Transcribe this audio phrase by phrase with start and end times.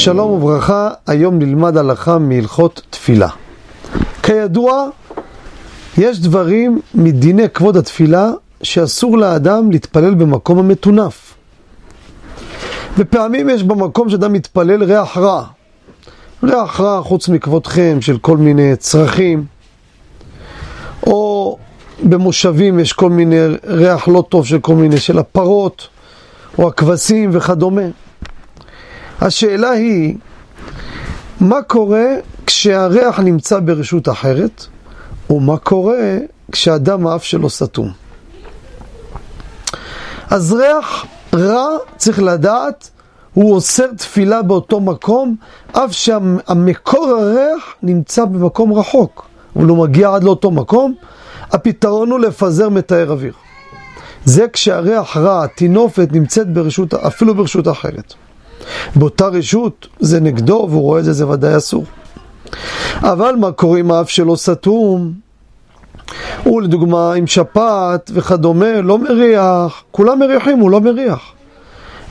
[0.00, 3.28] שלום וברכה, היום נלמד הלכה מהלכות תפילה.
[4.22, 4.88] כידוע,
[5.98, 8.30] יש דברים מדיני כבוד התפילה
[8.62, 11.34] שאסור לאדם להתפלל במקום המטונף.
[12.98, 15.44] ופעמים יש במקום שאדם מתפלל ריח רע.
[16.42, 19.44] ריח רע חוץ מכבודכם של כל מיני צרכים,
[21.06, 21.58] או
[22.02, 25.88] במושבים יש כל מיני ריח לא טוב של כל מיני, של הפרות,
[26.58, 27.82] או הכבשים וכדומה.
[29.20, 30.16] השאלה היא,
[31.40, 32.06] מה קורה
[32.46, 34.66] כשהריח נמצא ברשות אחרת,
[35.30, 36.16] ומה קורה
[36.52, 37.92] כשאדם האף שלו סתום.
[40.30, 41.66] אז ריח רע,
[41.96, 42.90] צריך לדעת,
[43.34, 45.36] הוא אוסר תפילה באותו מקום,
[45.72, 50.94] אף שהמקור הריח נמצא במקום רחוק, הוא לא מגיע עד לאותו מקום,
[51.50, 53.32] הפתרון הוא לפזר מתאר אוויר.
[54.24, 58.14] זה כשהריח רע, התינופת, נמצאת ברשות, אפילו ברשות אחרת.
[58.96, 61.84] באותה רשות זה נגדו והוא רואה את זה, זה ודאי אסור.
[62.96, 65.12] אבל מה קורה אם האף שלו סתום?
[66.44, 71.32] הוא לדוגמה עם שפעת וכדומה, לא מריח, כולם מריחים, הוא לא מריח.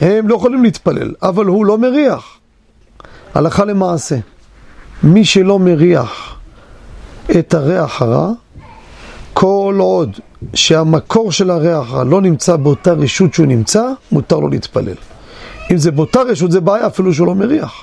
[0.02, 2.38] הם לא יכולים להתפלל, אבל הוא לא מריח.
[3.34, 4.16] הלכה למעשה,
[5.04, 6.36] מי שלא מריח
[7.40, 8.32] את הריח הרע,
[9.34, 10.18] כל עוד
[10.54, 14.96] שהמקור של הריח הרע לא נמצא באותה רשות שהוא נמצא, מותר לו להתפלל.
[15.72, 17.74] אם זה באותה רשות זה בעיה, אפילו שהוא לא מריח.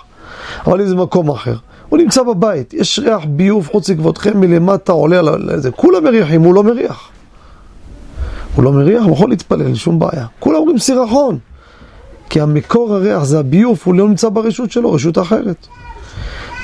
[0.67, 1.57] אבל אם זה מקום אחר,
[1.89, 6.55] הוא נמצא בבית, יש ריח ביוב חוץ לכבודכם מלמטה עולה על זה, כולם מריחים, הוא
[6.55, 7.09] לא מריח.
[8.55, 10.27] הוא לא מריח, הוא יכול להתפלל, שום בעיה.
[10.39, 11.39] כולם אומרים סירחון.
[12.31, 15.67] כי המקור הריח זה הביוב, הוא לא נמצא ברשות שלו, רשות אחרת.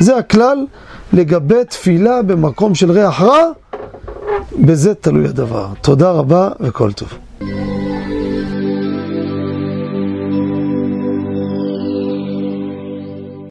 [0.00, 0.66] זה הכלל
[1.12, 3.42] לגבי תפילה במקום של ריח רע,
[4.58, 5.66] בזה תלוי הדבר.
[5.80, 7.08] תודה רבה וכל טוב.